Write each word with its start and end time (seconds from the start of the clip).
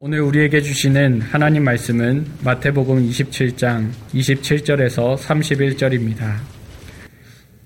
오늘 0.00 0.20
우리에게 0.20 0.60
주시는 0.60 1.22
하나님 1.22 1.64
말씀은 1.64 2.24
마태복음 2.44 3.08
27장 3.08 3.90
27절에서 4.14 5.16
31절입니다. 5.16 6.36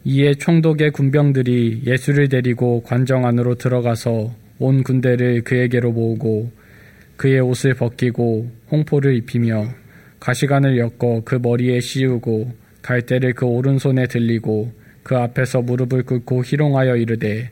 이에 0.05 0.33
총독의 0.33 0.93
군병들이 0.93 1.83
예수를 1.85 2.31
데리고 2.31 2.83
관정 2.85 3.27
안으로 3.27 3.57
들어가서 3.57 4.35
온 4.59 4.83
군대를 4.83 5.43
그에게로 5.43 5.93
모으고 5.93 6.51
그의 7.19 7.41
옷을 7.41 7.75
벗기고 7.75 8.51
홍포를 8.71 9.15
입히며 9.17 9.67
가시관을 10.19 10.79
엮어 10.79 11.25
그 11.27 11.35
머리에 11.35 11.81
씌우고 11.81 12.51
갈대를 12.81 13.35
그 13.35 13.45
오른손에 13.45 14.07
들리고 14.07 14.73
그 15.03 15.19
앞에서 15.19 15.61
무릎을 15.61 16.05
꿇고 16.05 16.45
희롱하여 16.45 16.97
이르되 16.97 17.51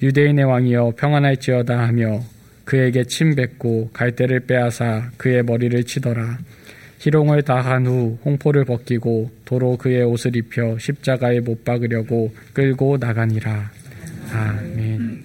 유대인의 0.00 0.46
왕이여 0.46 0.94
평안할지어다 0.96 1.78
하며 1.78 2.22
그에게 2.68 3.04
침 3.04 3.34
뱉고 3.34 3.92
갈대를 3.94 4.40
빼앗아 4.40 5.12
그의 5.16 5.42
머리를 5.42 5.84
치더라. 5.84 6.38
희롱을 6.98 7.40
다한 7.40 7.86
후 7.86 8.18
홍포를 8.26 8.66
벗기고 8.66 9.30
도로 9.46 9.78
그의 9.78 10.02
옷을 10.02 10.36
입혀 10.36 10.76
십자가에 10.78 11.40
못 11.40 11.64
박으려고 11.64 12.30
끌고 12.52 12.98
나가니라. 12.98 13.70
아멘. 14.32 15.24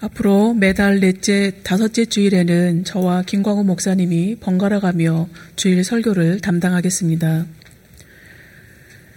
앞으로 0.00 0.52
매달 0.52 1.00
넷째, 1.00 1.62
다섯째 1.62 2.04
주일에는 2.04 2.84
저와 2.84 3.22
김광호 3.22 3.64
목사님이 3.64 4.36
번갈아 4.40 4.80
가며 4.80 5.26
주일 5.56 5.82
설교를 5.84 6.40
담당하겠습니다. 6.40 7.46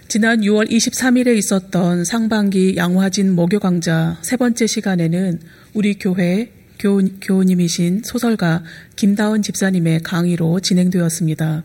지난 0.08 0.40
6월 0.40 0.70
23일에 0.70 1.36
있었던 1.36 2.06
상반기 2.06 2.78
양화진 2.78 3.34
목요 3.34 3.60
강좌 3.60 4.16
세 4.22 4.38
번째 4.38 4.66
시간에는 4.66 5.38
우리 5.74 5.98
교회 5.98 6.50
교, 6.78 7.02
교우님이신 7.20 8.00
소설가 8.04 8.64
김다은 8.96 9.42
집사님의 9.42 10.00
강의로 10.00 10.60
진행되었습니다. 10.60 11.62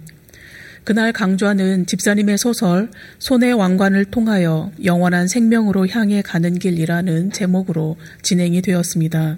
그날 0.83 1.13
강좌는 1.13 1.85
집사님의 1.85 2.37
소설 2.37 2.91
손의 3.19 3.53
왕관을 3.53 4.03
통하여 4.11 4.73
영원한 4.83 5.29
생명으로 5.29 5.87
향해 5.87 6.21
가는 6.21 6.59
길이라는 6.59 7.31
제목으로 7.31 7.95
진행이 8.23 8.61
되었습니다. 8.61 9.37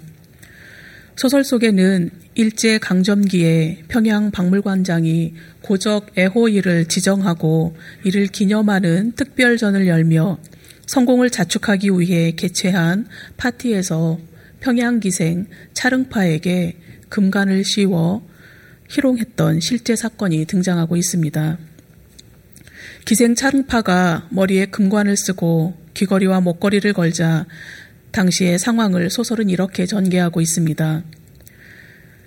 소설 1.16 1.44
속에는 1.44 2.10
일제 2.34 2.76
강점기에 2.76 3.84
평양 3.88 4.30
박물관장이 4.30 5.32
고적 5.62 6.12
애호이를 6.18 6.88
지정하고 6.88 7.74
이를 8.04 8.26
기념하는 8.26 9.12
특별전을 9.12 9.86
열며 9.86 10.38
성공을 10.86 11.30
자축하기 11.30 11.88
위해 11.98 12.32
개최한 12.32 13.08
파티에서 13.38 14.18
평양 14.60 15.00
기생 15.00 15.46
차릉파에게 15.72 16.76
금관을 17.08 17.64
씌워 17.64 18.28
희롱했던 18.90 19.60
실제 19.60 19.96
사건이 19.96 20.44
등장하고 20.44 20.96
있습니다. 20.96 21.58
기생 23.06 23.34
차릉파가 23.34 24.28
머리에 24.30 24.66
금관을 24.66 25.16
쓰고 25.16 25.74
귀걸이와 25.94 26.40
목걸이를 26.42 26.92
걸자 26.92 27.46
당시의 28.16 28.58
상황을 28.58 29.10
소설은 29.10 29.50
이렇게 29.50 29.84
전개하고 29.84 30.40
있습니다. 30.40 31.04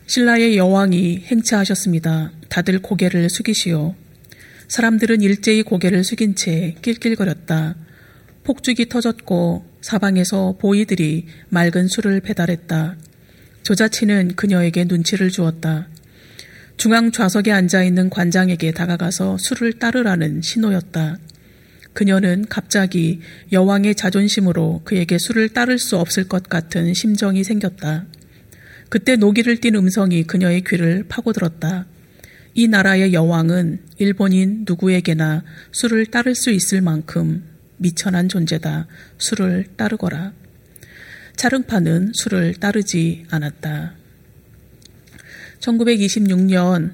신라의 0.05 0.55
여왕이 0.55 1.23
행차하셨습니다. 1.25 2.31
다들 2.47 2.79
고개를 2.79 3.27
숙이시오. 3.27 3.95
사람들은 4.67 5.21
일제히 5.21 5.63
고개를 5.63 6.03
숙인 6.03 6.35
채 6.35 6.75
낄낄거렸다. 6.83 7.75
폭죽이 8.43 8.87
터졌고 8.87 9.65
사방에서 9.81 10.57
보이들이 10.59 11.25
맑은 11.49 11.87
술을 11.87 12.21
배달했다. 12.21 12.95
조자치는 13.63 14.35
그녀에게 14.35 14.85
눈치를 14.85 15.31
주었다. 15.31 15.87
중앙 16.77 17.11
좌석에 17.11 17.51
앉아 17.51 17.83
있는 17.83 18.11
관장에게 18.11 18.73
다가가서 18.73 19.37
술을 19.39 19.79
따르라는 19.79 20.43
신호였다. 20.43 21.17
그녀는 21.93 22.45
갑자기 22.47 23.19
여왕의 23.51 23.95
자존심으로 23.95 24.81
그에게 24.83 25.17
술을 25.17 25.49
따를 25.49 25.79
수 25.79 25.97
없을 25.97 26.27
것 26.27 26.43
같은 26.43 26.93
심정이 26.93 27.43
생겼다. 27.43 28.05
그때 28.89 29.15
노기를 29.15 29.57
띤 29.57 29.75
음성이 29.75 30.23
그녀의 30.23 30.63
귀를 30.65 31.05
파고들었다. 31.07 31.85
이 32.55 32.67
나라의 32.67 33.13
여왕은 33.13 33.79
일본인 33.97 34.65
누구에게나 34.67 35.43
술을 35.71 36.07
따를 36.07 36.35
수 36.35 36.51
있을 36.51 36.81
만큼 36.81 37.43
미천한 37.77 38.27
존재다. 38.27 38.87
술을 39.17 39.67
따르거라. 39.77 40.33
차릉파는 41.35 42.11
술을 42.13 42.55
따르지 42.55 43.25
않았다. 43.29 43.93
1926년 45.59 46.93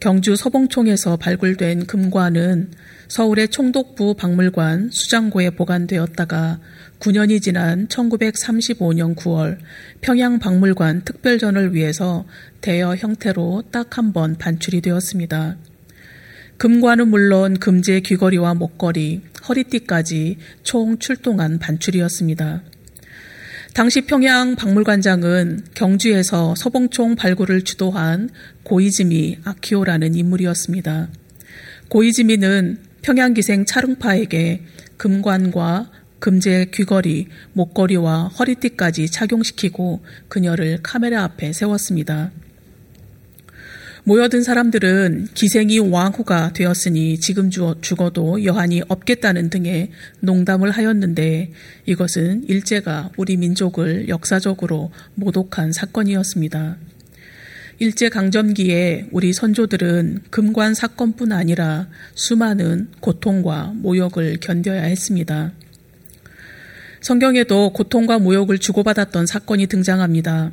경주 0.00 0.36
서봉총에서 0.36 1.16
발굴된 1.16 1.86
금관은 1.86 2.70
서울의 3.08 3.48
총독부 3.48 4.14
박물관 4.14 4.90
수장고에 4.92 5.50
보관되었다가 5.50 6.60
9년이 7.00 7.42
지난 7.42 7.88
1935년 7.88 9.16
9월 9.16 9.58
평양 10.00 10.38
박물관 10.38 11.02
특별전을 11.04 11.74
위해서 11.74 12.26
대여 12.60 12.94
형태로 12.94 13.64
딱 13.72 13.98
한 13.98 14.12
번 14.12 14.36
반출이 14.36 14.82
되었습니다. 14.82 15.56
금관은 16.58 17.08
물론 17.08 17.58
금제 17.58 18.00
귀걸이와 18.00 18.54
목걸이, 18.54 19.22
허리띠까지 19.48 20.38
총 20.62 20.98
출동한 20.98 21.58
반출이었습니다. 21.58 22.62
당시 23.74 24.00
평양 24.02 24.56
박물관장은 24.56 25.66
경주에서 25.74 26.54
서봉총 26.56 27.14
발굴을 27.14 27.62
주도한 27.62 28.30
고이즈미 28.64 29.38
아키오라는 29.44 30.14
인물이었습니다. 30.14 31.08
고이즈미는 31.88 32.78
평양기생 33.02 33.64
차릉파에게 33.66 34.62
금관과 34.96 35.90
금제 36.18 36.66
귀걸이, 36.74 37.28
목걸이와 37.52 38.28
허리띠까지 38.28 39.08
착용시키고 39.08 40.04
그녀를 40.28 40.80
카메라 40.82 41.22
앞에 41.22 41.52
세웠습니다. 41.52 42.32
모여든 44.08 44.42
사람들은 44.42 45.28
기생이 45.34 45.80
왕후가 45.80 46.54
되었으니 46.54 47.20
지금 47.20 47.50
죽어도 47.50 48.42
여한이 48.42 48.80
없겠다는 48.88 49.50
등의 49.50 49.90
농담을 50.20 50.70
하였는데 50.70 51.52
이것은 51.84 52.44
일제가 52.48 53.10
우리 53.18 53.36
민족을 53.36 54.08
역사적으로 54.08 54.92
모독한 55.14 55.72
사건이었습니다. 55.72 56.78
일제 57.80 58.08
강점기에 58.08 59.08
우리 59.12 59.34
선조들은 59.34 60.20
금관 60.30 60.72
사건뿐 60.72 61.32
아니라 61.32 61.88
수많은 62.14 62.88
고통과 63.00 63.74
모욕을 63.74 64.38
견뎌야 64.40 64.84
했습니다. 64.84 65.52
성경에도 67.02 67.74
고통과 67.74 68.18
모욕을 68.18 68.58
주고받았던 68.58 69.26
사건이 69.26 69.66
등장합니다. 69.66 70.52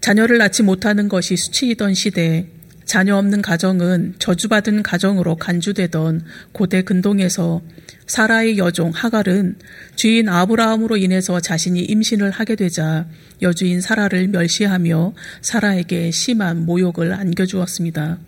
자녀를 0.00 0.38
낳지 0.38 0.64
못하는 0.64 1.08
것이 1.08 1.36
수치이던 1.36 1.94
시대, 1.94 2.48
자녀 2.84 3.16
없는 3.16 3.42
가정은 3.42 4.14
저주받은 4.18 4.82
가정으로 4.82 5.36
간주되던 5.36 6.24
고대 6.52 6.82
근동에서 6.82 7.62
사라의 8.06 8.58
여종 8.58 8.90
하갈은 8.94 9.56
주인 9.94 10.28
아브라함으로 10.28 10.96
인해서 10.96 11.40
자신이 11.40 11.80
임신을 11.80 12.30
하게 12.30 12.56
되자 12.56 13.06
여주인 13.40 13.80
사라를 13.80 14.28
멸시하며 14.28 15.14
사라에게 15.40 16.10
심한 16.10 16.66
모욕을 16.66 17.12
안겨주었습니다. 17.14 18.18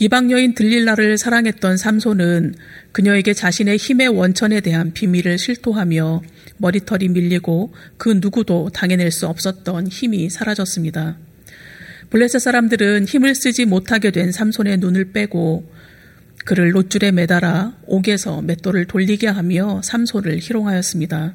이방 0.00 0.30
여인 0.32 0.54
들릴라를 0.54 1.18
사랑했던 1.18 1.76
삼손은 1.76 2.54
그녀에게 2.92 3.32
자신의 3.32 3.76
힘의 3.76 4.08
원천에 4.08 4.60
대한 4.60 4.92
비밀을 4.92 5.38
실토하며 5.38 6.22
머리털이 6.56 7.08
밀리고 7.08 7.72
그 7.96 8.18
누구도 8.20 8.70
당해낼 8.72 9.10
수 9.12 9.28
없었던 9.28 9.86
힘이 9.88 10.30
사라졌습니다. 10.30 11.16
블레셋 12.10 12.40
사람들은 12.40 13.06
힘을 13.06 13.34
쓰지 13.34 13.64
못하게 13.64 14.10
된 14.10 14.32
삼손의 14.32 14.78
눈을 14.78 15.12
빼고 15.12 15.70
그를 16.44 16.72
노줄에 16.72 17.10
매달아 17.10 17.76
옥에서 17.86 18.42
맷돌을 18.42 18.84
돌리게 18.86 19.28
하며 19.28 19.80
삼손을 19.82 20.38
희롱하였습니다. 20.40 21.34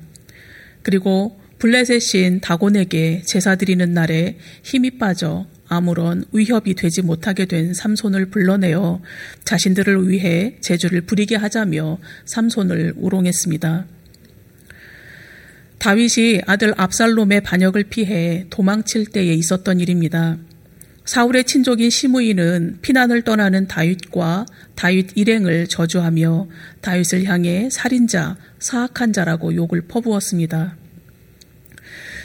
그리고 0.83 1.39
블레셋 1.57 2.01
신 2.01 2.39
다곤에게 2.39 3.23
제사 3.25 3.55
드리는 3.55 3.93
날에 3.93 4.37
힘이 4.63 4.97
빠져 4.97 5.45
아무런 5.67 6.25
위협이 6.31 6.73
되지 6.73 7.01
못하게 7.01 7.45
된 7.45 7.73
삼손을 7.73 8.27
불러내어 8.29 9.01
자신들을 9.45 10.09
위해 10.09 10.55
제주를 10.61 11.01
부리게 11.01 11.35
하자며 11.35 11.99
삼손을 12.25 12.93
우롱했습니다. 12.97 13.85
다윗이 15.77 16.41
아들 16.45 16.73
압살롬의 16.75 17.41
반역을 17.41 17.83
피해 17.85 18.45
도망칠 18.49 19.05
때에 19.07 19.33
있었던 19.33 19.79
일입니다. 19.79 20.37
사울의 21.09 21.45
친족인 21.45 21.89
시므이는 21.89 22.77
피난을 22.83 23.23
떠나는 23.23 23.67
다윗과 23.67 24.45
다윗 24.75 25.17
일행을 25.17 25.65
저주하며 25.65 26.47
다윗을 26.81 27.23
향해 27.23 27.67
살인자, 27.71 28.37
사악한 28.59 29.11
자라고 29.11 29.55
욕을 29.55 29.87
퍼부었습니다. 29.87 30.77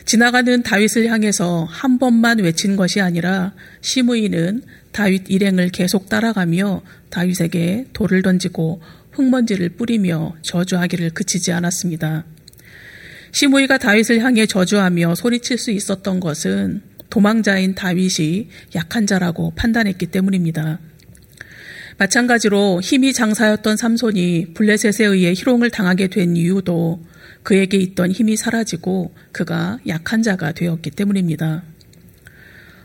지나가는 0.04 0.62
다윗을 0.62 1.06
향해서 1.06 1.64
한 1.64 1.98
번만 1.98 2.40
외친 2.40 2.76
것이 2.76 3.00
아니라 3.00 3.54
시므이는 3.80 4.64
다윗 4.92 5.30
일행을 5.30 5.70
계속 5.70 6.10
따라가며 6.10 6.82
다윗에게 7.08 7.86
돌을 7.94 8.20
던지고 8.20 8.82
흙먼지를 9.12 9.70
뿌리며 9.70 10.36
저주하기를 10.42 11.08
그치지 11.14 11.52
않았습니다. 11.52 12.26
시므이가 13.32 13.78
다윗을 13.78 14.20
향해 14.20 14.44
저주하며 14.44 15.14
소리칠 15.14 15.56
수 15.56 15.70
있었던 15.70 16.20
것은 16.20 16.93
도망자인 17.14 17.76
다윗이 17.76 18.48
약한 18.74 19.06
자라고 19.06 19.52
판단했기 19.54 20.06
때문입니다. 20.06 20.80
마찬가지로 21.96 22.80
힘이 22.82 23.12
장사였던 23.12 23.76
삼손이 23.76 24.54
블레셋에 24.54 25.06
의해 25.06 25.32
희롱을 25.32 25.70
당하게 25.70 26.08
된 26.08 26.34
이유도 26.34 27.04
그에게 27.44 27.76
있던 27.76 28.10
힘이 28.10 28.36
사라지고 28.36 29.14
그가 29.30 29.78
약한 29.86 30.24
자가 30.24 30.50
되었기 30.50 30.90
때문입니다. 30.90 31.62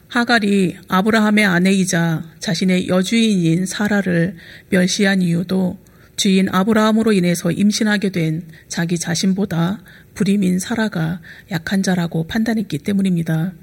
하갈이 0.10 0.78
아브라함의 0.88 1.46
아내이자 1.46 2.24
자신의 2.38 2.88
여주인인 2.88 3.66
사라를 3.66 4.36
멸시한 4.70 5.24
이유도 5.24 5.80
주인 6.18 6.50
아브라함으로 6.50 7.14
인해서 7.14 7.50
임신하게 7.50 8.10
된 8.12 8.48
자기 8.68 9.00
자신보다 9.00 9.82
불임인 10.14 10.60
사라가 10.60 11.20
약한 11.50 11.82
자라고 11.82 12.28
판단했기 12.28 12.78
때문입니다. 12.78 13.54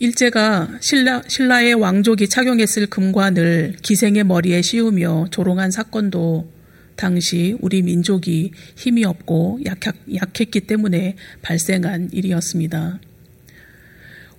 일제가 0.00 0.78
신라, 0.80 1.22
신라의 1.26 1.74
왕족이 1.74 2.28
착용했을 2.28 2.86
금관을 2.86 3.76
기생의 3.82 4.24
머리에 4.24 4.62
씌우며 4.62 5.26
조롱한 5.30 5.70
사건도 5.70 6.48
당시 6.94 7.56
우리 7.60 7.82
민족이 7.82 8.52
힘이 8.76 9.04
없고 9.04 9.60
약했, 9.64 9.94
약했기 10.14 10.60
때문에 10.62 11.16
발생한 11.42 12.10
일이었습니다. 12.12 13.00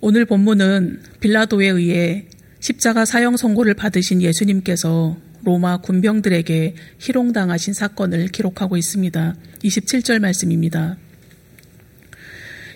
오늘 0.00 0.24
본문은 0.24 1.02
빌라도에 1.20 1.68
의해 1.68 2.26
십자가 2.60 3.04
사형 3.04 3.36
선고를 3.36 3.74
받으신 3.74 4.22
예수님께서 4.22 5.18
로마 5.42 5.78
군병들에게 5.78 6.74
희롱당하신 6.98 7.74
사건을 7.74 8.28
기록하고 8.28 8.76
있습니다. 8.76 9.34
27절 9.62 10.20
말씀입니다. 10.20 10.96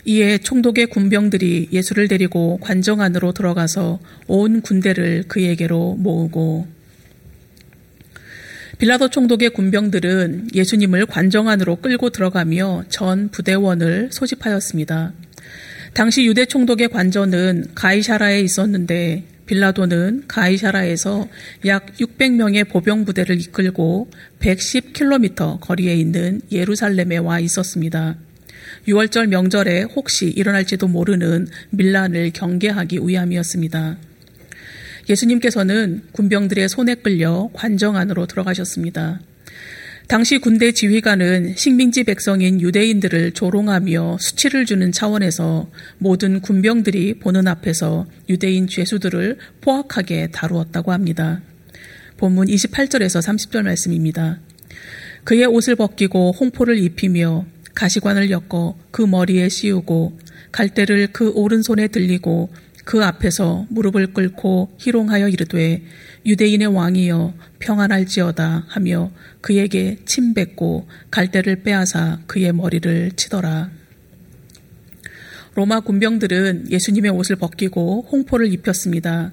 이에 0.07 0.39
총독의 0.39 0.87
군병들이 0.87 1.69
예수를 1.73 2.09
데리고 2.09 2.59
관정 2.61 3.01
안으로 3.01 3.33
들어가서 3.33 4.01
온 4.27 4.61
군대를 4.61 5.25
그에게로 5.29 5.97
모으고 5.99 6.67
빌라도 8.79 9.09
총독의 9.09 9.51
군병들은 9.51 10.49
예수님을 10.55 11.07
관정 11.07 11.49
안으로 11.49 11.77
끌고 11.77 12.11
들어가며 12.11 12.85
전 12.89 13.29
부대원을 13.31 14.11
소집하였습니다. 14.13 15.13
당시 15.95 16.27
유대 16.27 16.45
총독의 16.45 16.89
관전은 16.89 17.69
가이샤라에 17.75 18.41
있었는데 18.41 19.25
빌라도는 19.47 20.25
가이샤라에서 20.27 21.29
약 21.67 21.87
600명의 21.95 22.69
보병 22.69 23.05
부대를 23.05 23.41
이끌고 23.41 24.11
110km 24.41 25.61
거리에 25.61 25.95
있는 25.95 26.41
예루살렘에 26.51 27.19
와 27.19 27.41
있었습니다. 27.41 28.17
6월절 28.87 29.27
명절에 29.27 29.83
혹시 29.83 30.27
일어날지도 30.27 30.89
모르는 30.89 31.49
밀란을 31.71 32.31
경계하기 32.33 33.01
위함이었습니다. 33.03 33.97
예수님께서는 35.09 36.03
군병들의 36.13 36.69
손에 36.69 36.95
끌려 36.97 37.51
관정 37.53 37.97
안으로 37.97 38.27
들어가셨습니다. 38.27 39.21
당시 40.07 40.37
군대 40.37 40.73
지휘관은 40.73 41.55
식민지 41.57 42.05
백성인 42.05 42.61
유대인들을 42.61 43.33
조롱하며 43.33 44.19
수치를 44.21 44.67
주는 44.67 44.93
차원에서 44.93 45.71
모든 45.97 46.41
군병들이 46.43 47.21
보는 47.21 47.49
앞에서 47.49 48.07
유대인 48.29 48.67
죄수들을 48.67 49.39
포악하게 49.63 50.29
다루었다고 50.31 50.93
합니다. 50.93 51.41
본문 52.19 52.49
28절에서 52.49 53.23
30절 53.23 53.63
말씀입니다. 53.63 54.41
그의 55.25 55.47
옷을 55.47 55.75
벗기고 55.75 56.33
홍포를 56.33 56.79
입히며 56.79 57.47
가시관을 57.75 58.31
엮어 58.31 58.77
그 58.91 59.03
머리에 59.03 59.49
씌우고 59.49 60.19
갈대를 60.53 61.09
그 61.13 61.31
오른손에 61.31 61.89
들리고 61.89 62.51
그 62.85 63.03
앞에서 63.05 63.67
무릎을 63.71 64.13
꿇고 64.13 64.77
희롱하여 64.79 65.29
이르되 65.29 65.83
유대인의 66.27 66.69
왕이여 66.69 67.35
평안할지어다 67.59 68.67
하며 68.69 69.11
그에게 69.41 69.99
침 70.05 70.35
뱉고 70.35 70.87
갈대를 71.11 71.63
빼앗아 71.63 72.21
그의 72.27 72.53
머리를 72.53 73.13
치더라. 73.17 73.71
로마 75.55 75.81
군병들은 75.81 76.71
예수님의 76.71 77.13
옷을 77.13 77.37
벗기고 77.37 78.07
홍포를 78.11 78.53
입혔습니다. 78.53 79.33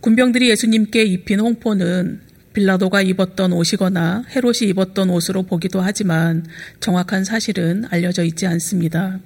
군병들이 0.00 0.50
예수님께 0.50 1.04
입힌 1.04 1.40
홍포는 1.40 2.20
빌라도가 2.54 3.02
입었던 3.02 3.52
옷이거나 3.52 4.24
헤롯이 4.34 4.68
입었던 4.70 5.10
옷으로 5.10 5.42
보기도 5.42 5.80
하지만 5.80 6.46
정확한 6.80 7.24
사실은 7.24 7.84
알려져 7.90 8.24
있지 8.24 8.46
않습니다. 8.46 9.20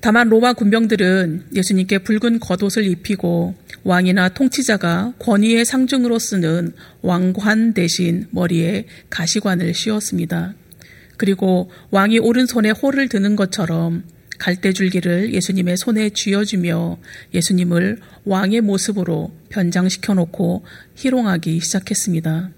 다만 0.00 0.28
로마 0.28 0.52
군병들은 0.52 1.46
예수님께 1.56 1.98
붉은 1.98 2.38
겉옷을 2.38 2.84
입히고 2.84 3.56
왕이나 3.82 4.28
통치자가 4.28 5.14
권위의 5.18 5.64
상징으로 5.64 6.20
쓰는 6.20 6.72
왕관 7.02 7.74
대신 7.74 8.26
머리에 8.30 8.86
가시관을 9.10 9.74
씌웠습니다. 9.74 10.54
그리고 11.16 11.70
왕이 11.90 12.20
오른손에 12.20 12.70
홀을 12.70 13.08
드는 13.08 13.34
것처럼 13.34 14.04
갈대줄기를 14.38 15.34
예수님의 15.34 15.76
손에 15.76 16.10
쥐어주며 16.10 16.98
예수님을 17.34 17.98
왕의 18.24 18.60
모습으로 18.62 19.32
변장시켜 19.48 20.14
놓고 20.14 20.64
희롱하기 20.94 21.60
시작했습니다. 21.60 22.50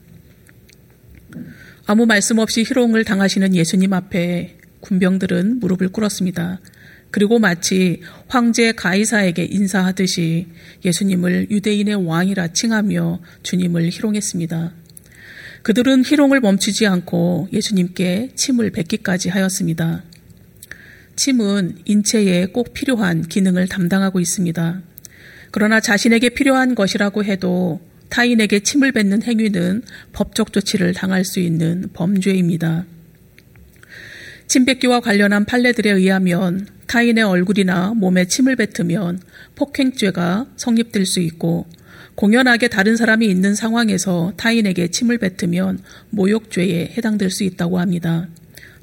아무 1.86 2.06
말씀 2.06 2.38
없이 2.38 2.62
희롱을 2.62 3.04
당하시는 3.04 3.54
예수님 3.54 3.92
앞에 3.92 4.58
군병들은 4.80 5.60
무릎을 5.60 5.88
꿇었습니다. 5.88 6.60
그리고 7.10 7.38
마치 7.38 8.00
황제 8.28 8.72
가이사에게 8.72 9.44
인사하듯이 9.50 10.46
예수님을 10.84 11.50
유대인의 11.50 12.06
왕이라 12.06 12.48
칭하며 12.52 13.20
주님을 13.42 13.90
희롱했습니다. 13.90 14.72
그들은 15.62 16.04
희롱을 16.04 16.40
멈추지 16.40 16.86
않고 16.86 17.48
예수님께 17.52 18.30
침을 18.36 18.70
뱉기까지 18.70 19.28
하였습니다. 19.28 20.04
침은 21.20 21.76
인체에 21.84 22.46
꼭 22.46 22.72
필요한 22.72 23.20
기능을 23.20 23.68
담당하고 23.68 24.20
있습니다. 24.20 24.80
그러나 25.50 25.78
자신에게 25.78 26.30
필요한 26.30 26.74
것이라고 26.74 27.24
해도 27.24 27.78
타인에게 28.08 28.60
침을 28.60 28.92
뱉는 28.92 29.22
행위는 29.22 29.82
법적 30.14 30.54
조치를 30.54 30.94
당할 30.94 31.26
수 31.26 31.38
있는 31.38 31.90
범죄입니다. 31.92 32.86
침뱉기와 34.46 35.00
관련한 35.00 35.44
판례들에 35.44 35.90
의하면 35.90 36.66
타인의 36.86 37.22
얼굴이나 37.24 37.92
몸에 37.94 38.24
침을 38.24 38.56
뱉으면 38.56 39.20
폭행죄가 39.56 40.46
성립될 40.56 41.04
수 41.04 41.20
있고 41.20 41.66
공연하게 42.14 42.68
다른 42.68 42.96
사람이 42.96 43.26
있는 43.26 43.54
상황에서 43.54 44.32
타인에게 44.38 44.88
침을 44.88 45.18
뱉으면 45.18 45.80
모욕죄에 46.08 46.94
해당될 46.96 47.30
수 47.30 47.44
있다고 47.44 47.78
합니다. 47.78 48.26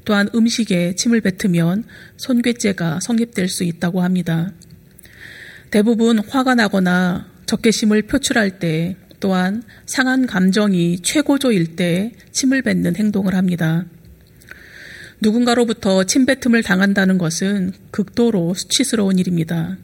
또한 0.08 0.30
음식에 0.34 0.96
침을 0.96 1.20
뱉으면 1.20 1.84
손괴죄가 2.16 3.02
성립될 3.02 3.50
수 3.50 3.66
있다고 3.66 4.02
합니다. 4.02 4.54
대부분 5.70 6.20
화가 6.20 6.56
나거나 6.56 7.28
적개심을 7.46 8.04
표출할 8.04 8.58
때 8.58 8.96
또한 9.20 9.64
상한 9.86 10.26
감정이 10.26 11.02
최고조일 11.02 11.76
때 11.76 12.14
침을 12.32 12.62
뱉는 12.62 12.96
행동을 12.96 13.36
합니다. 13.36 13.84
누군가로부터 15.20 16.06
침뱉음을 16.06 16.64
당한다는 16.64 17.18
것은 17.18 17.74
극도로 17.92 18.54
수치스러운 18.54 19.20
일입니다. 19.20 19.76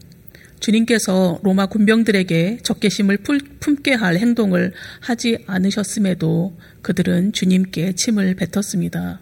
주님께서 0.62 1.42
로마 1.44 1.66
군병들에게 1.66 2.60
적개심을 2.64 3.18
품게 3.60 3.96
할 3.96 4.16
행동을 4.16 4.72
하지 5.02 5.40
않으셨음에도 5.48 6.58
그들은 6.82 7.34
주님께 7.34 7.96
침을 7.96 8.36
뱉었습니다. 8.36 9.20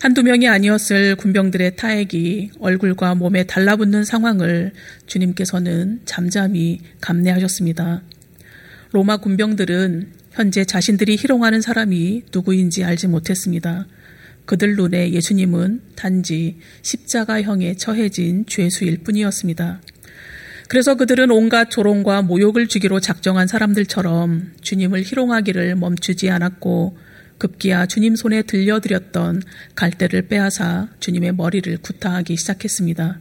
한두 0.00 0.22
명이 0.22 0.46
아니었을 0.46 1.16
군병들의 1.16 1.74
타액이 1.74 2.52
얼굴과 2.60 3.16
몸에 3.16 3.44
달라붙는 3.44 4.04
상황을 4.04 4.72
주님께서는 5.06 6.02
잠잠히 6.04 6.80
감내하셨습니다. 7.00 8.02
로마 8.92 9.16
군병들은 9.16 10.12
현재 10.30 10.64
자신들이 10.64 11.16
희롱하는 11.16 11.60
사람이 11.60 12.22
누구인지 12.32 12.84
알지 12.84 13.08
못했습니다. 13.08 13.88
그들 14.44 14.76
눈에 14.76 15.10
예수님은 15.10 15.82
단지 15.96 16.58
십자가형에 16.82 17.74
처해진 17.74 18.46
죄수일 18.46 18.98
뿐이었습니다. 18.98 19.80
그래서 20.68 20.94
그들은 20.94 21.32
온갖 21.32 21.70
조롱과 21.70 22.22
모욕을 22.22 22.68
주기로 22.68 23.00
작정한 23.00 23.48
사람들처럼 23.48 24.52
주님을 24.60 25.02
희롱하기를 25.02 25.74
멈추지 25.74 26.30
않았고 26.30 26.96
급기야 27.38 27.86
주님 27.86 28.16
손에 28.16 28.42
들려드렸던 28.42 29.42
갈대를 29.74 30.28
빼앗아 30.28 30.88
주님의 31.00 31.34
머리를 31.34 31.78
구타하기 31.78 32.36
시작했습니다. 32.36 33.20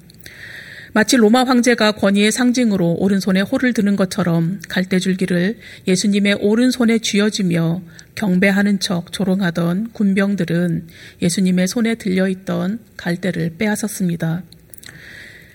마치 0.94 1.16
로마 1.16 1.44
황제가 1.44 1.92
권위의 1.92 2.32
상징으로 2.32 2.96
오른손에 3.00 3.42
홀을 3.42 3.74
드는 3.74 3.96
것처럼 3.96 4.60
갈대줄기를 4.68 5.60
예수님의 5.88 6.40
오른손에 6.42 7.00
쥐어주며 7.00 7.84
경배하는 8.16 8.80
척 8.80 9.12
조롱하던 9.12 9.92
군병들은 9.94 10.88
예수님의 11.22 11.68
손에 11.68 11.96
들려있던 11.96 12.80
갈대를 12.98 13.58
빼앗았습니다. 13.58 14.44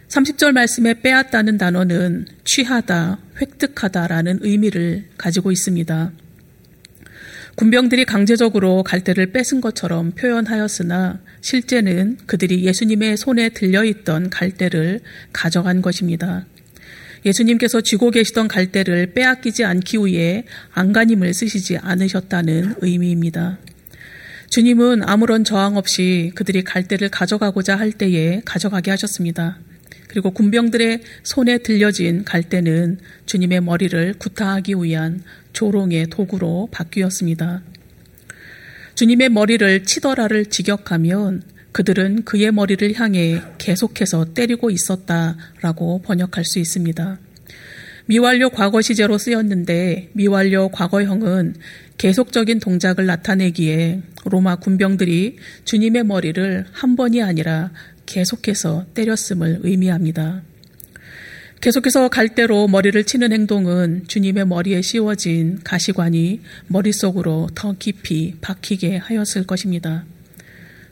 30절 0.08 0.52
말씀에 0.52 1.00
빼앗다는 1.00 1.56
단어는 1.56 2.26
취하다, 2.44 3.18
획득하다라는 3.40 4.40
의미를 4.42 5.06
가지고 5.16 5.50
있습니다. 5.50 6.12
군병들이 7.56 8.06
강제적으로 8.06 8.82
갈대를 8.82 9.32
뺏은 9.32 9.60
것처럼 9.60 10.12
표현하였으나 10.12 11.20
실제는 11.42 12.16
그들이 12.26 12.64
예수님의 12.64 13.16
손에 13.16 13.50
들려있던 13.50 14.30
갈대를 14.30 15.00
가져간 15.32 15.82
것입니다. 15.82 16.46
예수님께서 17.24 17.82
쥐고 17.82 18.10
계시던 18.10 18.48
갈대를 18.48 19.12
빼앗기지 19.12 19.64
않기 19.64 19.98
위해 19.98 20.44
안간힘을 20.72 21.34
쓰시지 21.34 21.76
않으셨다는 21.78 22.76
의미입니다. 22.80 23.58
주님은 24.50 25.02
아무런 25.04 25.44
저항 25.44 25.76
없이 25.76 26.32
그들이 26.34 26.64
갈대를 26.64 27.10
가져가고자 27.10 27.76
할 27.76 27.92
때에 27.92 28.42
가져가게 28.44 28.90
하셨습니다. 28.90 29.58
그리고 30.08 30.30
군병들의 30.30 31.00
손에 31.22 31.58
들려진 31.58 32.24
갈대는 32.24 32.98
주님의 33.26 33.62
머리를 33.62 34.14
구타하기 34.18 34.74
위한 34.82 35.22
조롱의 35.52 36.08
도구로 36.10 36.68
바뀌었습니다. 36.70 37.62
주님의 38.94 39.30
머리를 39.30 39.84
치더라를 39.84 40.46
직역하면 40.46 41.42
그들은 41.72 42.24
그의 42.24 42.52
머리를 42.52 42.94
향해 42.94 43.40
계속해서 43.58 44.34
때리고 44.34 44.70
있었다라고 44.70 46.02
번역할 46.02 46.44
수 46.44 46.58
있습니다. 46.58 47.18
미완료 48.06 48.50
과거 48.50 48.82
시제로 48.82 49.16
쓰였는데 49.16 50.10
미완료 50.12 50.68
과거형은 50.68 51.54
계속적인 51.98 52.58
동작을 52.58 53.06
나타내기에 53.06 54.02
로마 54.24 54.56
군병들이 54.56 55.36
주님의 55.64 56.04
머리를 56.04 56.66
한 56.72 56.96
번이 56.96 57.22
아니라 57.22 57.70
계속해서 58.12 58.84
때렸음을 58.92 59.60
의미합니다. 59.62 60.42
계속해서 61.62 62.08
갈대로 62.08 62.68
머리를 62.68 63.02
치는 63.04 63.32
행동은 63.32 64.04
주님의 64.06 64.46
머리에 64.46 64.82
씌워진 64.82 65.60
가시관이 65.64 66.40
머릿속으로 66.66 67.48
더 67.54 67.74
깊이 67.78 68.34
박히게 68.42 68.98
하였을 68.98 69.46
것입니다. 69.46 70.04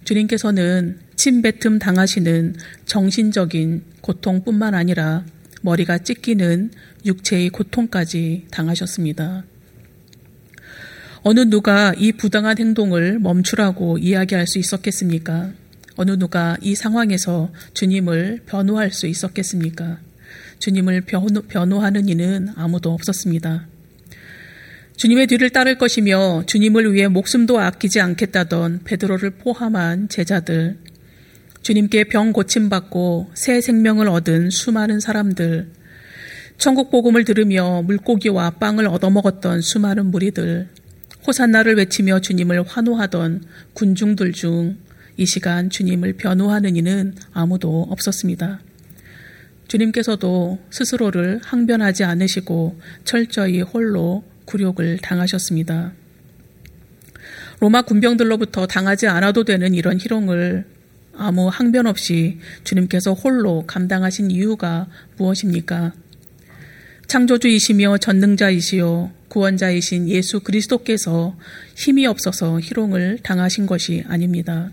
주님께서는 0.05 0.99
침뱉음 1.17 1.79
당하시는 1.79 2.55
정신적인 2.87 3.83
고통뿐만 4.01 4.75
아니라 4.75 5.27
머리가 5.61 5.99
찢기는 5.99 6.71
육체의 7.05 7.51
고통까지 7.51 8.47
당하셨습니다. 8.51 9.45
어느 11.23 11.41
누가 11.41 11.93
이 11.99 12.13
부당한 12.13 12.57
행동을 12.57 13.19
멈추라고 13.19 13.99
이야기할 13.99 14.47
수 14.47 14.59
있었겠습니까? 14.59 15.60
어느 16.01 16.13
누가 16.13 16.57
이 16.63 16.75
상황에서 16.75 17.53
주님을 17.75 18.45
변호할 18.47 18.91
수 18.91 19.07
있었겠습니까? 19.07 19.99
주님을 20.59 21.03
변호, 21.03 21.79
하는 21.81 22.09
이는 22.09 22.49
아무도 22.57 22.91
없었습니다. 22.95 23.67
주님의 24.97 25.27
뒤를 25.27 25.51
따를 25.51 25.77
것이며 25.77 26.45
주님을 26.47 26.95
위해 26.95 27.07
목숨도 27.09 27.61
아끼지 27.61 28.01
않겠다던 28.01 28.81
베드로를 28.85 29.33
포함한 29.33 30.09
제자들, 30.09 30.79
주님께 31.61 32.05
병 32.05 32.33
고침받고 32.33 33.33
새 33.35 33.61
생명을 33.61 34.09
얻은 34.09 34.49
수많은 34.49 35.01
사람들, 35.01 35.69
천국 36.57 36.91
복음을 36.91 37.27
들으며 37.27 37.83
물고기와 37.83 38.53
빵을 38.53 38.87
얻어먹었던 38.87 39.61
수많은 39.61 40.07
무리들, 40.07 40.71
호산나를 41.27 41.77
외치며 41.77 42.21
주님을 42.21 42.63
환호하던 42.67 43.45
군중들 43.75 44.33
중 44.33 44.79
이 45.21 45.27
시간 45.27 45.69
주님을 45.69 46.15
변호하는 46.15 46.77
이는 46.77 47.15
아무도 47.35 47.87
없었습니다. 47.91 48.61
주님께서도 49.69 50.59
스스로를 50.71 51.41
항변하지 51.45 52.05
않으시고 52.05 52.81
철저히 53.05 53.61
홀로 53.61 54.25
굴욕을 54.47 55.01
당하셨습니다. 55.03 55.93
로마 57.61 57.83
군병들로부터 57.83 58.67
당하지 58.67 59.09
않아도 59.09 59.45
되는 59.45 59.75
이런 59.75 60.01
희롱을 60.01 60.65
아무 61.15 61.49
항변 61.49 61.87
없이 61.87 62.39
주님께서 62.65 63.13
홀로 63.13 63.65
감당하신 63.67 64.31
이유가 64.31 64.89
무엇입니까? 65.19 65.93
창조주이시며 67.09 67.99
전능자이시요 67.99 69.11
구원자이신 69.29 70.09
예수 70.09 70.41
그리스도께서 70.41 71.37
힘이 71.77 72.07
없어서 72.07 72.59
희롱을 72.59 73.19
당하신 73.23 73.67
것이 73.67 74.03
아닙니다. 74.09 74.71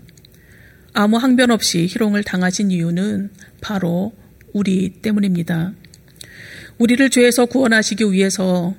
아무 1.00 1.16
항변 1.16 1.52
없이 1.52 1.86
희롱을 1.88 2.24
당하신 2.24 2.72
이유는 2.72 3.30
바로 3.60 4.12
우리 4.52 4.94
때문입니다. 5.00 5.72
우리를 6.78 7.08
죄에서 7.10 7.46
구원하시기 7.46 8.10
위해서 8.10 8.74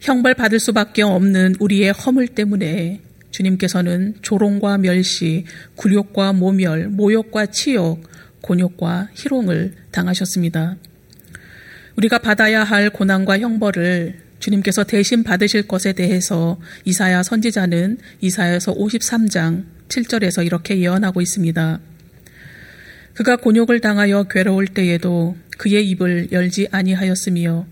형벌 0.00 0.34
받을 0.34 0.60
수밖에 0.60 1.00
없는 1.00 1.54
우리의 1.60 1.92
허물 1.92 2.28
때문에 2.28 3.00
주님께서는 3.30 4.16
조롱과 4.20 4.76
멸시, 4.76 5.46
굴욕과 5.76 6.34
모멸, 6.34 6.88
모욕과 6.88 7.46
치욕, 7.46 8.02
곤욕과 8.42 9.08
희롱을 9.14 9.72
당하셨습니다. 9.92 10.76
우리가 11.96 12.18
받아야 12.18 12.64
할 12.64 12.90
고난과 12.90 13.38
형벌을 13.38 14.20
주님께서 14.40 14.84
대신 14.84 15.22
받으실 15.22 15.66
것에 15.66 15.94
대해서 15.94 16.60
이사야 16.84 17.22
선지자는 17.22 17.96
이사야서 18.20 18.74
53장 18.74 19.64
7절에서 19.92 20.44
이렇게 20.46 20.78
예언하고 20.78 21.20
있습니다. 21.20 21.80
그가 23.14 23.36
곤욕을 23.36 23.80
당하여 23.80 24.24
괴로울 24.24 24.68
때에도 24.68 25.36
그의 25.58 25.88
입을 25.90 26.32
열지 26.32 26.68
아니하였으며 26.70 27.66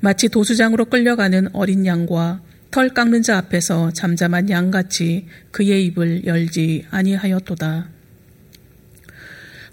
마치 0.00 0.28
도수장으로 0.28 0.86
끌려가는 0.86 1.48
어린 1.54 1.86
양과 1.86 2.42
털 2.70 2.90
깎는 2.90 3.22
자 3.22 3.38
앞에서 3.38 3.92
잠잠한 3.92 4.50
양같이 4.50 5.26
그의 5.50 5.86
입을 5.86 6.26
열지 6.26 6.86
아니하였도다. 6.90 7.88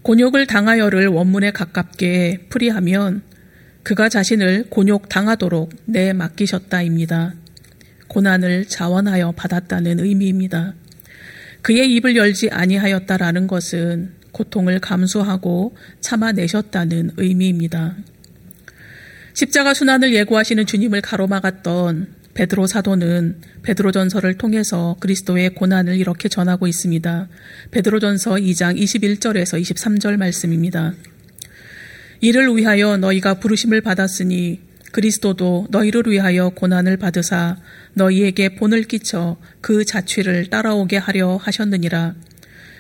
곤욕을 0.03 0.48
당하여를 0.48 1.08
원문에 1.08 1.51
가깝게 1.51 2.46
풀이하면 2.50 3.24
그가 3.84 4.08
자신을 4.08 4.68
곤욕 4.70 5.10
당하도록 5.10 5.72
내 5.86 6.13
맡기셨다입니다. 6.13 7.34
고난을 8.08 8.65
자원하여 8.65 9.34
받았다는 9.34 10.00
의미입니다. 10.00 10.74
그의 11.62 11.94
입을 11.96 12.16
열지 12.16 12.50
아니하였다라는 12.50 13.48
것은 13.48 14.13
고통을 14.32 14.80
감수하고 14.80 15.75
참아내셨다는 16.01 17.12
의미입니다. 17.18 17.96
십자가 19.34 19.74
순환을 19.74 20.13
예고하시는 20.13 20.66
주님을 20.66 21.01
가로막았던 21.01 22.20
베드로 22.34 22.68
사도는 22.68 23.42
베드로전서를 23.63 24.38
통해서 24.38 24.96
그리스도의 25.00 25.56
고난을 25.56 25.98
이렇게 25.98 26.30
전하고 26.30 26.68
있습니다. 26.68 27.28
베드로전서 27.72 28.36
2장 28.36 28.80
21절에서 28.80 29.62
23절 29.62 30.18
말씀입니다. 30.18 30.94
이를 32.22 32.56
위하여 32.56 32.98
너희가 32.98 33.36
부르심을 33.36 33.82
받았으니 33.82 34.69
그리스도도 34.91 35.67
너희를 35.69 36.03
위하여 36.08 36.50
고난을 36.50 36.98
받으사 36.98 37.58
너희에게 37.93 38.55
본을 38.55 38.84
끼쳐 38.84 39.38
그 39.62 39.86
자취를 39.86 40.50
따라오게 40.50 40.98
하려 40.98 41.38
하셨느니라. 41.38 42.15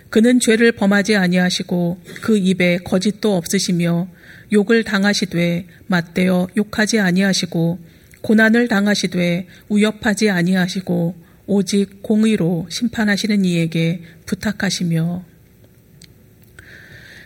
그는 0.09 0.39
죄를 0.39 0.71
범하지 0.71 1.15
아니하시고 1.15 2.01
그 2.21 2.37
입에 2.37 2.79
거짓도 2.83 3.35
없으시며 3.35 4.07
욕을 4.51 4.83
당하시되 4.83 5.67
맞대어 5.85 6.47
욕하지 6.57 6.99
아니하시고 6.99 7.79
고난을 8.21 8.67
당하시되 8.67 9.47
우협하지 9.69 10.29
아니하시고 10.31 11.15
오직 11.45 12.01
공의로 12.01 12.67
심판하시는 12.69 13.45
이에게 13.45 14.01
부탁하시며 14.25 15.28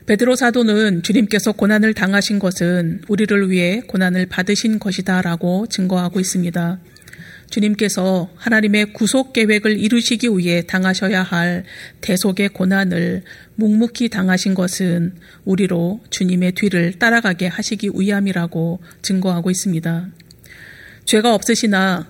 베드로 0.05 0.35
사도는 0.35 1.01
주님께서 1.01 1.53
고난을 1.53 1.93
당하신 1.93 2.37
것은 2.37 3.01
우리를 3.07 3.49
위해 3.49 3.81
고난을 3.87 4.25
받으신 4.25 4.79
것이다라고 4.79 5.67
증거하고 5.67 6.19
있습니다. 6.19 6.79
주님께서 7.49 8.29
하나님의 8.35 8.93
구속 8.93 9.31
계획을 9.31 9.79
이루시기 9.79 10.27
위해 10.27 10.63
당하셔야 10.63 11.23
할 11.23 11.63
대속의 12.01 12.49
고난을 12.49 13.23
묵묵히 13.55 14.09
당하신 14.09 14.55
것은 14.55 15.15
우리로 15.45 16.01
주님의 16.09 16.53
뒤를 16.53 16.93
따라가게 16.93 17.47
하시기 17.47 17.91
위함이라고 17.95 18.81
증거하고 19.03 19.51
있습니다. 19.51 20.07
죄가 21.05 21.33
없으시나 21.33 22.09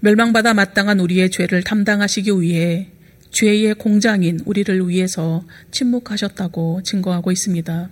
멸망받아 0.00 0.52
마땅한 0.52 1.00
우리의 1.00 1.30
죄를 1.30 1.62
담당하시기 1.62 2.32
위해 2.40 2.88
죄의 3.32 3.74
공장인 3.74 4.38
우리를 4.44 4.88
위해서 4.88 5.44
침묵하셨다고 5.70 6.82
증거하고 6.84 7.32
있습니다. 7.32 7.90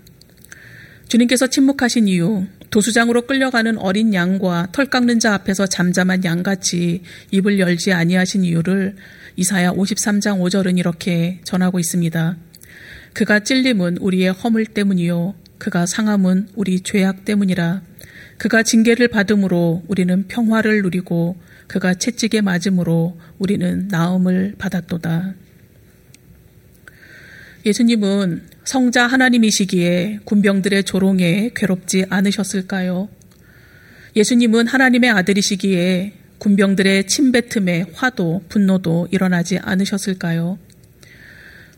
주님께서 1.09 1.49
침묵하신 1.49 2.06
이유, 2.06 2.47
도수장으로 2.70 3.23
끌려가는 3.23 3.78
어린 3.78 4.14
양과 4.14 4.68
털 4.70 4.87
깎는 4.87 5.18
자 5.18 5.35
앞에서 5.35 5.66
잠잠한 5.66 6.25
양같이 6.25 7.02
입을 7.32 7.59
열지 7.59 7.92
아니하신 7.92 8.44
이유를 8.44 8.94
이사야 9.35 9.73
53장 9.73 10.40
5절은 10.40 10.78
이렇게 10.78 11.40
전하고 11.42 11.80
있습니다. 11.80 12.37
그가 13.12 13.40
찔림은 13.40 13.97
우리의 13.99 14.30
허물 14.30 14.66
때문이요 14.66 15.35
그가 15.59 15.85
상함은 15.85 16.49
우리 16.54 16.80
죄악 16.80 17.25
때문이라 17.25 17.82
그가 18.38 18.62
징계를 18.62 19.09
받음으로 19.09 19.82
우리는 19.88 20.28
평화를 20.28 20.82
누리고 20.82 21.37
그가 21.70 21.94
채찍에 21.94 22.40
맞음으로 22.40 23.16
우리는 23.38 23.86
나음을 23.86 24.56
받았도다. 24.58 25.34
예수님은 27.64 28.42
성자 28.64 29.06
하나님이시기에 29.06 30.18
군병들의 30.24 30.82
조롱에 30.82 31.52
괴롭지 31.54 32.06
않으셨을까요? 32.10 33.08
예수님은 34.16 34.66
하나님의 34.66 35.10
아들이시기에 35.10 36.14
군병들의 36.38 37.06
침뱉음에 37.06 37.84
화도 37.92 38.42
분노도 38.48 39.06
일어나지 39.12 39.58
않으셨을까요? 39.58 40.58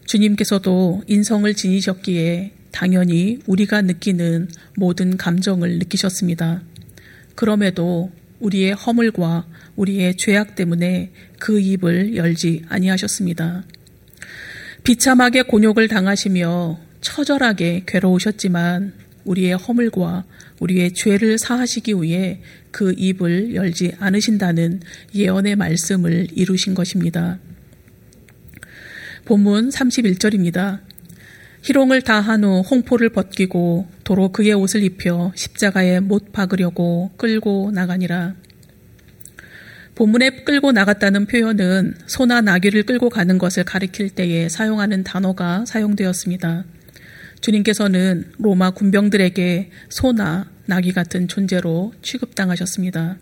주님께서도 0.06 1.02
인성을 1.06 1.52
지니셨기에 1.52 2.52
당연히 2.70 3.40
우리가 3.46 3.82
느끼는 3.82 4.49
모든 4.75 5.18
감정을 5.18 5.78
느끼셨습니다. 5.80 6.62
그럼에도 7.34 8.11
우리의 8.42 8.72
허물과 8.72 9.46
우리의 9.76 10.16
죄악 10.16 10.54
때문에 10.56 11.12
그 11.38 11.61
입을 11.61 12.16
열지 12.16 12.64
아니하셨습니다. 12.68 13.64
비참하게 14.82 15.42
곤욕을 15.42 15.88
당하시며 15.88 16.78
처절하게 17.00 17.84
괴로우셨지만 17.87 18.92
우리의 19.25 19.56
허물과 19.56 20.25
우리의 20.58 20.92
죄를 20.92 21.38
사하시기 21.38 21.94
위해 22.02 22.40
그 22.72 22.92
입을 22.96 23.54
열지 23.54 23.92
않으신다는 23.99 24.80
예언의 25.14 25.56
말씀을 25.56 26.28
이루신 26.34 26.75
것입니다. 26.75 27.38
본문 29.25 29.68
31절입니다. 29.68 30.80
희롱을 31.62 32.02
다한 32.02 32.45
후 32.45 32.61
홍포를 32.61 33.11
벗기고 33.11 33.87
도로 34.02 34.31
그의 34.33 34.52
옷을 34.52 34.83
입혀 34.83 35.33
십자가에 35.35 36.00
못 36.00 36.33
박으려고 36.33 37.12
끌고 37.16 37.71
나가니라. 37.73 38.35
본문에 39.95 40.42
끌고 40.45 40.73
나갔다는 40.73 41.26
표현은 41.26 41.95
소나 42.07 42.40
나귀를 42.40 42.83
끌고 42.85 43.11
가는 43.11 43.38
것을 43.38 43.62
가리킬 43.64 44.11
때에 44.11 44.49
사용하는 44.49 45.04
단어가 45.04 45.64
사용되었습니다. 45.66 46.64
주님께서는 47.40 48.33
로마 48.38 48.71
군병들에게 48.71 49.71
소나 49.88 50.50
나귀 50.66 50.92
같은 50.92 51.28
존재로 51.28 51.92
취급당하셨습니다. 52.02 53.19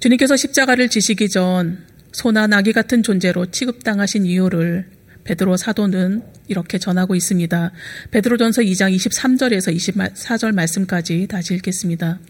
주님께서 0.00 0.36
십자가를 0.36 0.88
지시기 0.88 1.28
전 1.28 1.84
소나 2.12 2.46
나귀 2.46 2.72
같은 2.72 3.02
존재로 3.02 3.46
취급당하신 3.50 4.24
이유를 4.24 4.95
베드로 5.26 5.56
사도는 5.56 6.22
이렇게 6.46 6.78
전하고 6.78 7.14
있습니다. 7.14 7.72
베드로전서 8.12 8.62
2장 8.62 8.94
23절에서 8.94 9.74
24절 9.74 10.54
말씀까지 10.54 11.26
다시 11.26 11.54
읽겠습니다. 11.54 12.20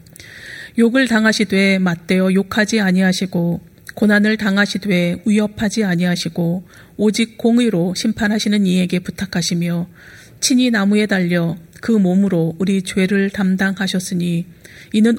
욕을 0.79 1.07
당하시되 1.07 1.79
맞대어 1.79 2.33
욕하지 2.33 2.81
아니하시고 2.81 3.61
고난을 3.95 4.37
당하시되 4.37 5.23
위협하지 5.25 5.83
아니하시고 5.83 6.67
오직 6.97 7.37
공의로 7.37 7.93
심판하시는 7.95 8.65
이에게 8.65 8.99
부탁하시며 8.99 9.87
친히 10.39 10.69
나무에 10.69 11.05
달려 11.05 11.57
그 11.81 11.91
몸으로 11.91 12.55
우리 12.59 12.81
죄를 12.81 13.29
담당하셨으니 13.29 14.45
이는 14.93 15.17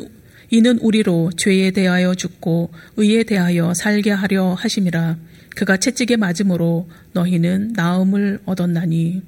이는 0.50 0.78
우리로 0.78 1.30
죄에 1.36 1.72
대하여 1.72 2.14
죽고 2.14 2.70
의에 2.96 3.24
대하여 3.24 3.74
살게 3.74 4.10
하려 4.10 4.54
하심이라 4.54 5.16
그가 5.56 5.76
채찍에 5.76 6.16
맞음으로 6.16 6.88
너희는 7.12 7.72
나음을 7.74 8.40
얻었나니 8.44 9.22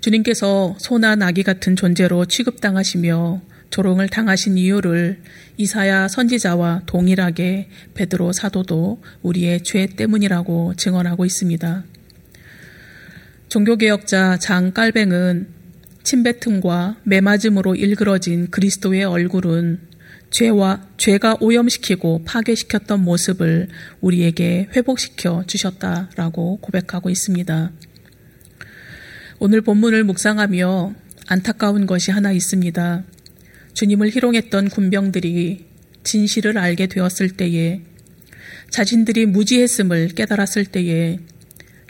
주님께서 0.00 0.76
소나 0.78 1.16
나귀 1.16 1.42
같은 1.42 1.76
존재로 1.76 2.24
취급당하시며 2.26 3.42
조롱을 3.70 4.08
당하신 4.08 4.58
이유를 4.58 5.20
이사야 5.56 6.08
선지자와 6.08 6.82
동일하게 6.86 7.68
베드로 7.94 8.32
사도도 8.32 9.02
우리의 9.22 9.62
죄 9.62 9.86
때문이라고 9.86 10.74
증언하고 10.76 11.24
있습니다. 11.24 11.84
종교개혁자 13.48 14.38
장 14.38 14.72
깔뱅은 14.72 15.48
침뱉음과 16.02 16.96
매맞음으로 17.04 17.74
일그러진 17.74 18.50
그리스도의 18.50 19.04
얼굴은 19.04 19.89
죄와 20.30 20.86
죄가 20.96 21.38
오염시키고 21.40 22.22
파괴시켰던 22.24 23.02
모습을 23.02 23.68
우리에게 24.00 24.68
회복시켜 24.74 25.44
주셨다라고 25.46 26.58
고백하고 26.58 27.10
있습니다. 27.10 27.72
오늘 29.40 29.60
본문을 29.60 30.04
묵상하며 30.04 30.94
안타까운 31.26 31.86
것이 31.86 32.10
하나 32.10 32.32
있습니다. 32.32 33.04
주님을 33.74 34.10
희롱했던 34.10 34.68
군병들이 34.68 35.66
진실을 36.04 36.58
알게 36.58 36.86
되었을 36.86 37.30
때에 37.30 37.82
자신들이 38.70 39.26
무지했음을 39.26 40.08
깨달았을 40.08 40.64
때에 40.66 41.18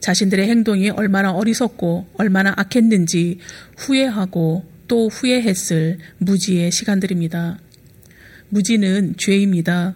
자신들의 0.00 0.48
행동이 0.48 0.90
얼마나 0.90 1.32
어리석고 1.32 2.08
얼마나 2.14 2.54
악했는지 2.56 3.38
후회하고 3.76 4.64
또 4.88 5.08
후회했을 5.08 5.98
무지의 6.18 6.72
시간들입니다. 6.72 7.58
무지는 8.50 9.14
죄입니다. 9.16 9.94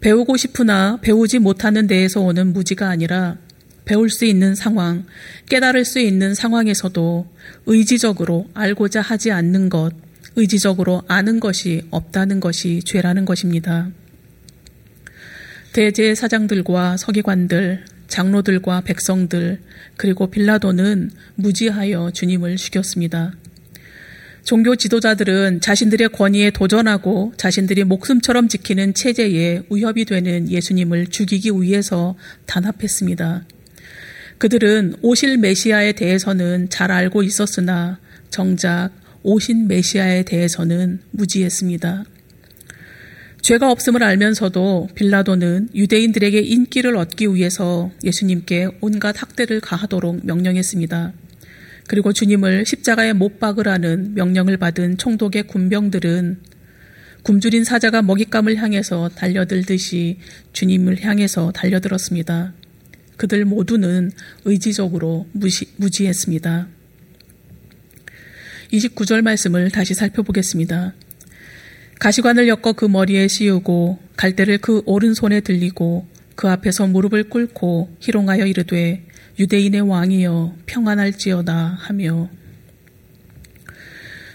배우고 0.00 0.36
싶으나 0.36 0.98
배우지 1.00 1.38
못하는 1.38 1.86
데에서 1.86 2.20
오는 2.20 2.52
무지가 2.52 2.88
아니라 2.88 3.38
배울 3.84 4.10
수 4.10 4.24
있는 4.24 4.54
상황, 4.54 5.06
깨달을 5.48 5.84
수 5.84 5.98
있는 5.98 6.34
상황에서도 6.34 7.26
의지적으로 7.66 8.48
알고자 8.54 9.00
하지 9.00 9.32
않는 9.32 9.68
것, 9.68 9.92
의지적으로 10.36 11.02
아는 11.08 11.40
것이 11.40 11.82
없다는 11.90 12.40
것이 12.40 12.80
죄라는 12.84 13.24
것입니다. 13.24 13.90
대제 15.72 16.14
사장들과 16.14 16.96
서기관들, 16.96 17.84
장로들과 18.08 18.82
백성들, 18.82 19.60
그리고 19.96 20.28
빌라도는 20.30 21.10
무지하여 21.34 22.10
주님을 22.12 22.56
죽였습니다. 22.56 23.32
종교 24.44 24.74
지도자들은 24.74 25.60
자신들의 25.60 26.08
권위에 26.08 26.50
도전하고 26.50 27.32
자신들이 27.36 27.84
목숨처럼 27.84 28.48
지키는 28.48 28.94
체제에 28.94 29.62
위협이 29.70 30.04
되는 30.04 30.50
예수님을 30.50 31.08
죽이기 31.08 31.50
위해서 31.50 32.16
단합했습니다. 32.46 33.44
그들은 34.38 34.96
오실 35.02 35.38
메시아에 35.38 35.92
대해서는 35.92 36.68
잘 36.70 36.90
알고 36.90 37.22
있었으나 37.22 38.00
정작 38.30 38.90
오신 39.22 39.68
메시아에 39.68 40.24
대해서는 40.24 41.00
무지했습니다. 41.12 42.04
죄가 43.42 43.70
없음을 43.70 44.02
알면서도 44.02 44.88
빌라도는 44.94 45.68
유대인들에게 45.74 46.40
인기를 46.40 46.96
얻기 46.96 47.34
위해서 47.34 47.90
예수님께 48.02 48.68
온갖 48.80 49.20
학대를 49.20 49.60
가하도록 49.60 50.26
명령했습니다. 50.26 51.12
그리고 51.92 52.14
주님을 52.14 52.64
십자가에 52.64 53.12
못 53.12 53.38
박으라는 53.38 54.14
명령을 54.14 54.56
받은 54.56 54.96
총독의 54.96 55.42
군병들은 55.42 56.40
굶주린 57.22 57.64
사자가 57.64 58.00
먹잇감을 58.00 58.56
향해서 58.56 59.10
달려들듯이 59.10 60.16
주님을 60.54 61.04
향해서 61.04 61.52
달려들었습니다. 61.52 62.54
그들 63.18 63.44
모두는 63.44 64.10
의지적으로 64.46 65.26
무시, 65.32 65.66
무지했습니다. 65.76 66.66
29절 68.72 69.20
말씀을 69.20 69.70
다시 69.70 69.92
살펴보겠습니다. 69.92 70.94
가시관을 72.00 72.48
엮어 72.48 72.72
그 72.72 72.86
머리에 72.86 73.28
씌우고 73.28 73.98
갈대를 74.16 74.56
그 74.62 74.80
오른손에 74.86 75.40
들리고 75.40 76.06
그 76.36 76.48
앞에서 76.48 76.86
무릎을 76.86 77.24
꿇고 77.24 77.98
희롱하여 78.00 78.46
이르되 78.46 79.11
유대인의 79.38 79.80
왕이여 79.82 80.56
평안할지어다 80.66 81.78
하며 81.80 82.28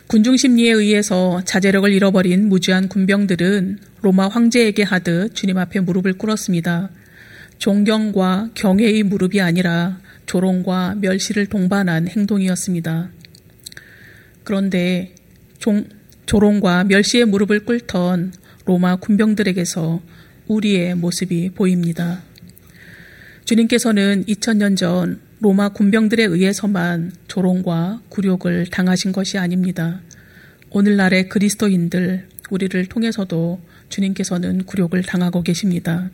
군중 0.08 0.38
심리에 0.38 0.72
의해서 0.72 1.42
자제력을 1.44 1.92
잃어버린 1.92 2.48
무지한 2.48 2.88
군병들은 2.88 3.80
로마 4.02 4.30
황제에게 4.30 4.84
하듯 4.84 5.36
주님 5.36 5.58
앞에 5.58 5.82
무릎을 5.82 6.14
꿇었습니다. 6.14 6.90
존경과 7.58 8.52
경외의 8.54 9.04
무릎이 9.04 9.42
아니라 9.42 10.00
조롱과 10.26 10.96
멸시를 11.02 11.48
동반한 11.48 12.08
행동이었습니다. 12.08 13.10
그런데 14.44 15.14
종, 15.60 15.86
조롱과 16.26 16.86
멸시의 16.86 17.26
무릎을 17.26 17.66
꿇던 17.66 18.34
로마 18.66 18.96
군병들에게서 18.98 20.02
우리의 20.48 20.96
모습이 20.96 21.50
보입니다. 21.50 22.27
주님께서는 23.48 24.26
2000년 24.26 24.76
전 24.76 25.22
로마 25.40 25.70
군병들에 25.70 26.22
의해서만 26.22 27.14
조롱과 27.30 28.02
굴욕을 28.10 28.66
당하신 28.70 29.14
것이 29.14 29.38
아닙니다. 29.38 30.02
오늘날의 30.70 31.30
그리스도인들, 31.30 32.28
우리를 32.50 32.86
통해서도 32.88 33.62
주님께서는 33.88 34.66
굴욕을 34.66 35.04
당하고 35.04 35.44
계십니다. 35.44 36.12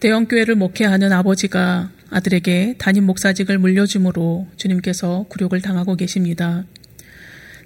대형교회를 0.00 0.56
목회하는 0.56 1.12
아버지가 1.12 1.92
아들에게 2.10 2.74
담임 2.78 3.06
목사직을 3.06 3.58
물려주므로 3.58 4.48
주님께서 4.56 5.26
굴욕을 5.28 5.60
당하고 5.60 5.94
계십니다. 5.94 6.64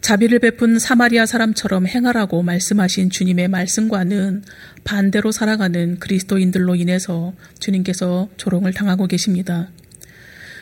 자비를 0.01 0.39
베푼 0.39 0.79
사마리아 0.79 1.27
사람처럼 1.27 1.87
행하라고 1.87 2.43
말씀하신 2.43 3.11
주님의 3.11 3.49
말씀과는 3.49 4.45
반대로 4.83 5.31
살아가는 5.31 5.99
그리스도인들로 5.99 6.75
인해서 6.75 7.35
주님께서 7.59 8.31
조롱을 8.37 8.73
당하고 8.73 9.07
계십니다. 9.07 9.69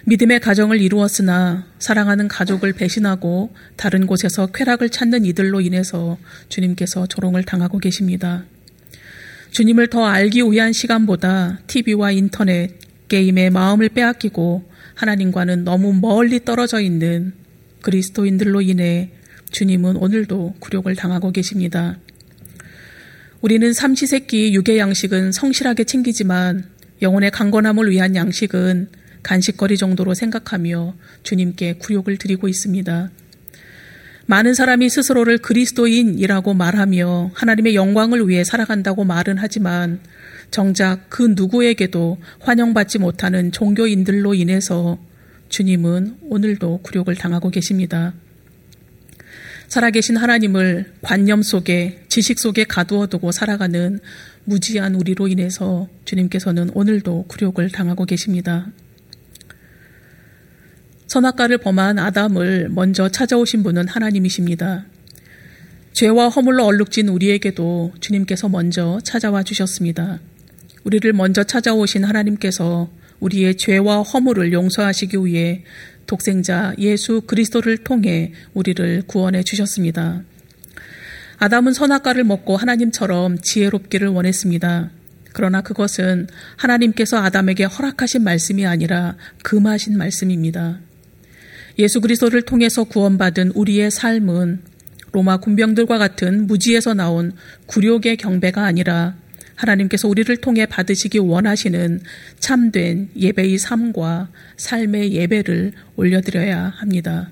믿음의 0.07 0.41
가정을 0.41 0.81
이루었으나 0.81 1.67
사랑하는 1.79 2.29
가족을 2.29 2.73
배신하고 2.73 3.55
다른 3.77 4.07
곳에서 4.07 4.47
쾌락을 4.47 4.91
찾는 4.91 5.25
이들로 5.25 5.61
인해서 5.61 6.19
주님께서 6.49 7.07
조롱을 7.07 7.45
당하고 7.45 7.79
계십니다. 7.79 8.45
주님을 9.51 9.89
더 9.89 10.05
알기 10.05 10.43
위한 10.43 10.73
시간보다 10.73 11.61
TV와 11.69 12.11
인터넷, 12.11 12.77
게임에 13.09 13.51
마음을 13.51 13.89
빼앗기고 13.89 14.69
하나님과는 14.95 15.65
너무 15.65 15.93
멀리 15.93 16.45
떨어져 16.45 16.81
있는 16.81 17.33
그리스도인들로 17.83 18.61
인해 18.63 19.13
주님은 19.51 19.97
오늘도 19.97 20.57
굴욕을 20.61 20.97
당하고 20.97 21.33
계십니다. 21.33 21.99
우리는 23.41 23.73
삼시세끼 23.73 24.53
육의 24.55 24.79
양식은 24.79 25.33
성실하게 25.33 25.85
챙기지만 25.85 26.65
영혼의 27.03 27.31
강건함을 27.31 27.91
위한 27.91 28.17
양식은 28.17 28.89
간식거리 29.23 29.77
정도로 29.77 30.15
생각하며 30.15 30.95
주님께 31.23 31.75
굴욕을 31.75 32.17
드리고 32.17 32.49
있습니다. 32.49 33.11
많은 34.27 34.55
사람이 34.55 34.91
스스로를 34.91 35.39
그리스도인이라고 35.39 36.53
말하며 36.53 37.31
하나님의 37.33 37.75
영광을 37.75 38.29
위해 38.29 38.45
살아간다고 38.45 39.05
말은 39.05 39.39
하지만 39.39 40.01
정작 40.51 41.09
그 41.09 41.33
누구에게도 41.35 42.19
환영받지 42.41 42.99
못하는 42.99 43.53
종교인들로 43.53 44.35
인해서 44.35 44.99
주님은 45.49 46.19
오늘도 46.23 46.81
굴욕을 46.83 47.15
당하고 47.15 47.51
계십니다. 47.51 48.13
살아계신 49.69 50.17
하나님을 50.17 50.95
관념 51.03 51.43
속에 51.43 52.03
지식 52.09 52.39
속에 52.39 52.65
가두어두고 52.65 53.33
살아가는 53.33 54.01
무지한 54.45 54.95
우리로 54.95 55.29
인해서 55.29 55.89
주님께서는 56.07 56.71
오늘도 56.73 57.27
굴욕을 57.29 57.71
당하고 57.71 58.07
계십니다. 58.07 58.67
선악과를 61.07 61.59
범한 61.59 61.99
아담을 61.99 62.71
먼저 62.71 63.11
찾아오신 63.11 63.63
분은 63.63 63.89
하나님이십니다. 63.89 64.87
죄와 65.93 66.29
허물로 66.29 66.65
얼룩진 66.65 67.09
우리에게도 67.09 67.93
주님께서 68.01 68.49
먼저 68.49 69.01
찾아와 69.05 69.43
주셨습니다. 69.43 70.21
우리를 70.85 71.13
먼저 71.13 71.45
찾아오신 71.45 72.05
하나님께서 72.05 72.91
우리의 73.21 73.57
죄와 73.57 74.03
허물을 74.03 74.53
용서하시기 74.53 75.19
위해 75.25 75.65
독생자 76.09 76.75
예수 76.79 77.21
그리스도를 77.21 77.79
통해 77.79 78.33
우리를 78.55 79.03
구원해 79.07 79.45
주셨습니다. 79.45 80.25
아담은 81.37 81.73
선악과를 81.73 82.25
먹고 82.25 82.57
하나님처럼 82.57 83.39
지혜롭기를 83.39 84.09
원했습니다. 84.09 84.91
그러나 85.33 85.61
그것은 85.61 86.27
하나님께서 86.57 87.19
아담에게 87.19 87.65
허락하신 87.65 88.25
말씀이 88.25 88.67
아니라 88.67 89.17
금하신 89.45 89.97
말씀입니다. 89.97 90.81
예수 91.79 92.01
그리스도를 92.01 92.43
통해서 92.43 92.83
구원받은 92.83 93.53
우리의 93.55 93.93
삶은 93.93 94.63
로마 95.13 95.37
군병들과 95.37 95.99
같은 95.99 96.47
무지에서 96.47 96.95
나온 96.95 97.33
굴욕의 97.67 98.17
경배가 98.17 98.65
아니라 98.65 99.15
하나님께서 99.59 100.09
우리를 100.09 100.35
통해 100.39 100.67
받으시기 100.67 101.19
원하시는 101.19 102.01
참된 102.39 103.11
예배의 103.17 103.59
삶과 103.59 104.31
삶의 104.57 105.13
예배를 105.13 105.73
올려드려야 105.97 106.73
합니다. 106.77 107.31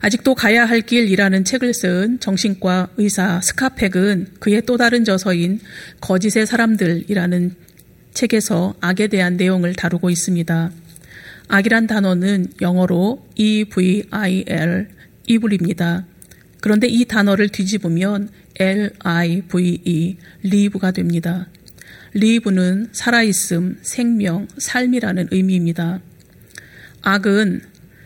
아직도 0.00 0.34
가야 0.34 0.66
할 0.66 0.82
길이라는 0.82 1.44
책을 1.44 1.72
쓴 1.72 2.20
정신과 2.20 2.88
의사 2.98 3.40
스카펙은 3.40 4.34
그의 4.38 4.62
또 4.66 4.76
다른 4.76 5.02
저서인 5.02 5.60
거짓의 6.02 6.46
사람들이라는 6.46 7.54
책에서 8.12 8.74
악에 8.80 9.06
대한 9.08 9.38
내용을 9.38 9.74
다루고 9.74 10.10
있습니다. 10.10 10.70
악이란 11.48 11.86
단어는 11.86 12.52
영어로 12.60 13.26
EVIL, 13.34 14.88
이불입니다. 15.26 16.04
그런데 16.60 16.86
이 16.86 17.04
단어를 17.06 17.48
뒤집으면 17.48 18.28
L-I-V-E, 18.58 20.16
live가 20.44 20.90
됩니다. 20.92 21.48
live는 22.14 22.88
살아있음, 22.92 23.78
생명, 23.82 24.48
삶이라는 24.58 25.28
의미입니다. 25.30 26.00
악은 27.02 27.60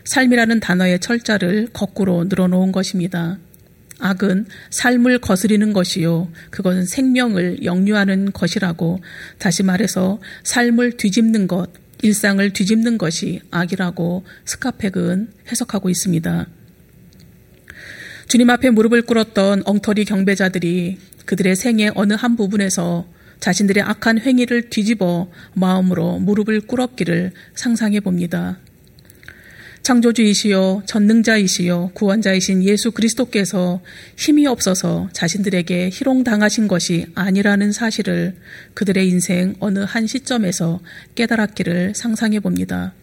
삶이라는 0.05 0.59
단어의 0.59 0.99
철자를 0.99 1.69
거꾸로 1.71 2.23
늘어놓은 2.23 2.71
것입니다. 2.71 3.37
악은 3.99 4.47
삶을 4.71 5.19
거스리는 5.19 5.71
것이요. 5.73 6.31
그것은 6.49 6.85
생명을 6.85 7.63
역류하는 7.63 8.31
것이라고 8.31 9.01
다시 9.37 9.61
말해서 9.61 10.19
삶을 10.43 10.97
뒤집는 10.97 11.47
것, 11.47 11.69
일상을 12.01 12.51
뒤집는 12.51 12.97
것이 12.97 13.41
악이라고 13.51 14.25
스카펙은 14.45 15.33
해석하고 15.51 15.89
있습니다. 15.89 16.47
주님 18.29 18.47
앞에 18.51 18.69
무릎을 18.69 19.01
꿇었던 19.01 19.63
엉터리 19.65 20.05
경배자들이 20.05 20.99
그들의 21.25 21.55
생의 21.55 21.93
어느 21.95 22.13
한 22.13 22.35
부분에서 22.35 23.07
자신들의 23.39 23.81
악한 23.81 24.19
행위를 24.19 24.69
뒤집어 24.69 25.31
마음으로 25.55 26.19
무릎을 26.19 26.61
꿇었기를 26.61 27.31
상상해 27.55 27.99
봅니다. 27.99 28.59
창조주이시요, 29.81 30.83
전능자이시요, 30.85 31.93
구원자이신 31.95 32.63
예수 32.65 32.91
그리스도께서 32.91 33.81
힘이 34.15 34.45
없어서 34.45 35.09
자신들에게 35.11 35.89
희롱당하신 35.91 36.67
것이 36.67 37.07
아니라는 37.15 37.71
사실을 37.71 38.35
그들의 38.75 39.09
인생 39.09 39.55
어느 39.59 39.79
한 39.79 40.05
시점에서 40.05 40.81
깨달았기를 41.15 41.95
상상해 41.95 42.39
봅니다. 42.39 42.93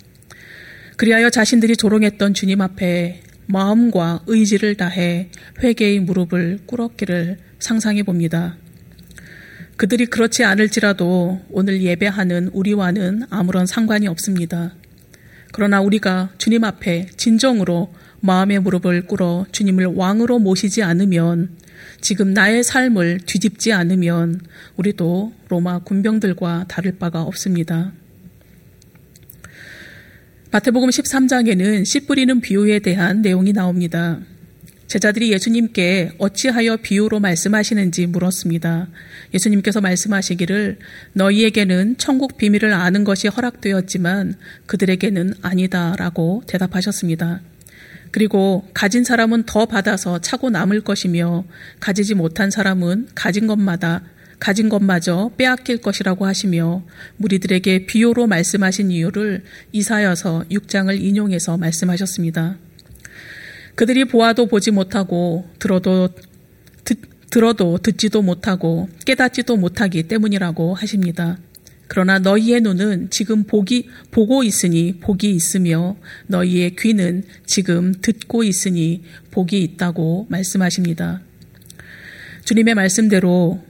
그리하여 0.96 1.30
자신들이 1.30 1.76
조롱했던 1.76 2.32
주님 2.32 2.60
앞에 2.60 3.22
마음과 3.46 4.24
의지를 4.26 4.76
다해 4.76 5.30
회개의 5.62 6.00
무릎을 6.00 6.60
꿇었기를 6.66 7.38
상상해 7.58 8.02
봅니다. 8.02 8.56
그들이 9.76 10.06
그렇지 10.06 10.42
않을지라도 10.44 11.42
오늘 11.50 11.82
예배하는 11.82 12.48
우리와는 12.48 13.24
아무런 13.30 13.66
상관이 13.66 14.08
없습니다. 14.08 14.74
그러나 15.52 15.80
우리가 15.80 16.30
주님 16.38 16.64
앞에 16.64 17.06
진정으로 17.16 17.92
마음의 18.20 18.60
무릎을 18.60 19.06
꿇어 19.06 19.46
주님을 19.52 19.86
왕으로 19.86 20.38
모시지 20.38 20.82
않으면 20.82 21.50
지금 22.00 22.32
나의 22.32 22.64
삶을 22.64 23.20
뒤집지 23.26 23.72
않으면 23.72 24.40
우리도 24.76 25.32
로마 25.48 25.80
군병들과 25.80 26.66
다를 26.68 26.98
바가 26.98 27.22
없습니다. 27.22 27.92
마태복음 30.52 30.90
13장에는 30.90 31.84
씨 31.84 32.06
뿌리는 32.06 32.40
비유에 32.40 32.78
대한 32.78 33.20
내용이 33.20 33.52
나옵니다. 33.52 34.20
제자들이 34.86 35.32
예수님께 35.32 36.12
어찌하여 36.18 36.76
비유로 36.76 37.18
말씀하시는지 37.18 38.06
물었습니다. 38.06 38.86
예수님께서 39.34 39.80
말씀하시기를 39.80 40.78
너희에게는 41.14 41.96
천국 41.98 42.36
비밀을 42.36 42.72
아는 42.72 43.02
것이 43.02 43.26
허락되었지만 43.26 44.36
그들에게는 44.66 45.34
아니다라고 45.42 46.44
대답하셨습니다. 46.46 47.40
그리고 48.12 48.68
가진 48.72 49.02
사람은 49.02 49.42
더 49.46 49.66
받아서 49.66 50.20
차고 50.20 50.50
남을 50.50 50.82
것이며 50.82 51.44
가지지 51.80 52.14
못한 52.14 52.52
사람은 52.52 53.08
가진 53.16 53.48
것마다 53.48 54.02
가진 54.38 54.68
것마저 54.68 55.30
빼앗길 55.36 55.78
것이라고 55.78 56.26
하시며 56.26 56.84
무리들에게 57.16 57.86
비유로 57.86 58.26
말씀하신 58.26 58.90
이유를 58.90 59.42
이사여서 59.72 60.44
6장을 60.50 61.00
인용해서 61.00 61.56
말씀하셨습니다. 61.56 62.58
그들이 63.74 64.04
보아도 64.06 64.46
보지 64.46 64.70
못하고 64.70 65.48
들어도 65.58 66.08
듣, 66.84 66.98
들어도 67.30 67.78
듣지도 67.78 68.22
못하고 68.22 68.88
깨닫지도 69.04 69.56
못하기 69.56 70.04
때문이라고 70.04 70.74
하십니다. 70.74 71.38
그러나 71.88 72.18
너희의 72.18 72.62
눈은 72.62 73.10
지금 73.10 73.44
보기, 73.44 73.88
보고 74.10 74.42
있으니 74.42 74.98
복이 75.00 75.30
있으며 75.30 75.96
너희의 76.26 76.74
귀는 76.76 77.24
지금 77.46 77.94
듣고 78.00 78.42
있으니 78.42 79.02
복이 79.30 79.62
있다고 79.62 80.26
말씀하십니다. 80.28 81.20
주님의 82.44 82.74
말씀대로 82.74 83.60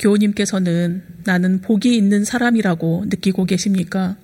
교우님께서는 0.00 1.02
나는 1.24 1.60
복이 1.60 1.96
있는 1.96 2.24
사람이라고 2.24 3.04
느끼고 3.08 3.44
계십니까? 3.44 4.16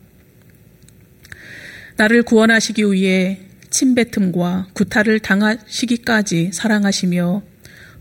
나를 1.97 2.23
구원하시기 2.25 2.83
위해 2.91 3.41
침뱉음과 3.71 4.69
구타를 4.73 5.21
당하시기까지 5.21 6.51
사랑하시며 6.53 7.43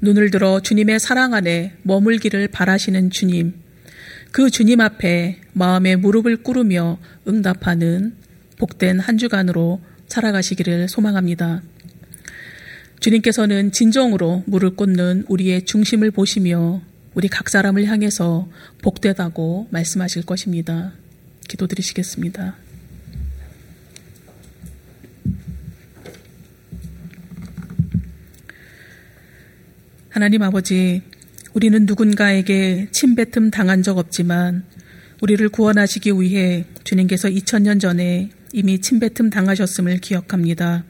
눈을 0.02 0.32
들어 0.32 0.60
주님의 0.60 1.00
사랑 1.00 1.34
안에 1.34 1.74
머물기를 1.84 2.48
바라시는 2.48 3.10
주님. 3.10 3.54
그 4.32 4.50
주님 4.50 4.82
앞에 4.82 5.40
마음의 5.54 5.98
무릎을 5.98 6.44
꿇으며 6.44 6.98
응답하는 7.28 8.16
복된 8.58 9.00
한 9.00 9.18
주간으로 9.18 9.82
살아가시기를 10.08 10.88
소망합니다. 10.90 11.62
주님께서는 13.00 13.72
진정으로 13.72 14.44
무릎 14.46 14.78
꿇는 14.78 15.26
우리의 15.28 15.66
중심을 15.66 16.12
보시며 16.12 16.82
우리 17.16 17.30
각 17.30 17.50
사람을 17.50 17.86
향해서 17.86 18.50
복되다고 18.82 19.70
말씀하실 19.72 20.26
것입니다. 20.26 20.92
기도드리시겠습니다. 21.48 22.58
하나님 30.10 30.44
아버지, 30.44 31.02
우리는 31.54 31.86
누군가에게 31.86 32.90
침뱉음 32.92 33.50
당한 33.50 33.82
적 33.82 33.98
없지만 33.98 34.66
우리를 35.22 35.48
구원하시기 35.50 36.12
위해 36.20 36.66
주님께서 36.84 37.30
2000년 37.30 37.80
전에 37.80 38.30
이미 38.52 38.80
침뱉음 38.80 39.30
당하셨음을 39.30 40.00
기억합니다. 40.00 40.84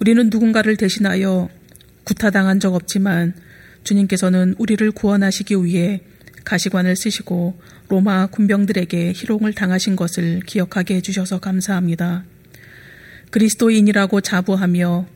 우리는 0.00 0.30
누군가를 0.30 0.76
대신하여 0.76 1.48
구타당한 2.02 2.58
적 2.58 2.74
없지만 2.74 3.34
주님께서는 3.88 4.54
우리를 4.58 4.90
구원하시기 4.90 5.64
위해 5.64 6.02
가시관을 6.44 6.94
쓰시고 6.94 7.58
로마 7.88 8.26
군병들에게 8.26 9.12
희롱을 9.14 9.54
당하신 9.54 9.96
것을 9.96 10.40
기억하게 10.40 10.96
해주셔서 10.96 11.40
감사합니다. 11.40 12.24
그리스도인이라고 13.30 14.20
자부하며 14.20 15.06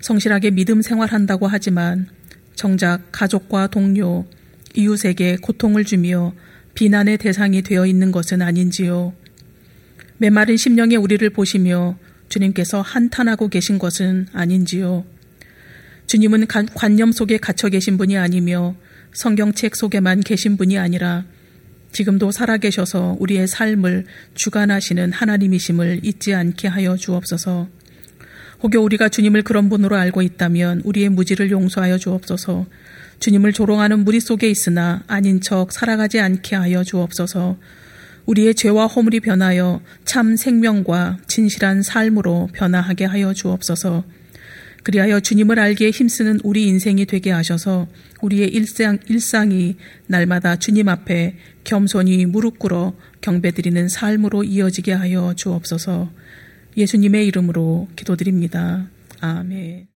성실하게 0.00 0.50
믿음 0.50 0.82
생활한다고 0.82 1.46
하지만 1.46 2.08
정작 2.54 3.00
가족과 3.12 3.68
동료, 3.68 4.26
이웃에게 4.74 5.36
고통을 5.36 5.84
주며 5.84 6.34
비난의 6.74 7.18
대상이 7.18 7.62
되어 7.62 7.86
있는 7.86 8.12
것은 8.12 8.42
아닌지요. 8.42 9.14
메마른 10.18 10.56
심령의 10.56 10.96
우리를 10.98 11.28
보시며 11.30 11.98
주님께서 12.28 12.82
한탄하고 12.82 13.48
계신 13.48 13.78
것은 13.78 14.26
아닌지요. 14.32 15.04
주님은 16.08 16.46
관념 16.74 17.12
속에 17.12 17.36
갇혀 17.36 17.68
계신 17.68 17.98
분이 17.98 18.16
아니며 18.16 18.74
성경책 19.12 19.76
속에만 19.76 20.20
계신 20.20 20.56
분이 20.56 20.78
아니라 20.78 21.26
지금도 21.92 22.32
살아계셔서 22.32 23.16
우리의 23.20 23.46
삶을 23.46 24.06
주관하시는 24.34 25.12
하나님이심을 25.12 26.00
잊지 26.02 26.34
않게 26.34 26.66
하여 26.66 26.96
주옵소서. 26.96 27.68
혹여 28.62 28.80
우리가 28.80 29.10
주님을 29.10 29.42
그런 29.42 29.68
분으로 29.68 29.96
알고 29.96 30.22
있다면 30.22 30.80
우리의 30.84 31.10
무지를 31.10 31.50
용서하여 31.50 31.98
주옵소서. 31.98 32.66
주님을 33.20 33.52
조롱하는 33.52 34.04
무리 34.04 34.18
속에 34.20 34.48
있으나 34.48 35.02
아닌 35.08 35.42
척 35.42 35.72
살아가지 35.72 36.20
않게 36.20 36.56
하여 36.56 36.84
주옵소서. 36.84 37.58
우리의 38.24 38.54
죄와 38.54 38.86
허물이 38.86 39.20
변하여 39.20 39.82
참 40.06 40.36
생명과 40.36 41.18
진실한 41.26 41.82
삶으로 41.82 42.48
변화하게 42.54 43.04
하여 43.04 43.34
주옵소서. 43.34 44.04
그리하여 44.88 45.20
주님을 45.20 45.58
알기에 45.58 45.90
힘쓰는 45.90 46.40
우리 46.44 46.66
인생이 46.66 47.04
되게 47.04 47.30
하셔서 47.30 47.88
우리의 48.22 48.48
일상, 48.48 48.98
일상이 49.06 49.76
날마다 50.06 50.56
주님 50.56 50.88
앞에 50.88 51.36
겸손히 51.62 52.24
무릎 52.24 52.58
꿇어 52.58 52.94
경배드리는 53.20 53.86
삶으로 53.90 54.44
이어지게 54.44 54.94
하여 54.94 55.34
주옵소서. 55.36 56.10
예수님의 56.78 57.26
이름으로 57.26 57.88
기도드립니다. 57.96 58.88
아멘. 59.20 59.97